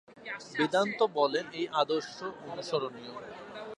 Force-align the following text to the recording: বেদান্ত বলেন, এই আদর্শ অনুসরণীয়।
বেদান্ত 0.57 0.99
বলেন, 1.17 1.45
এই 1.59 1.65
আদর্শ 1.81 2.17
অনুসরণীয়। 2.45 3.13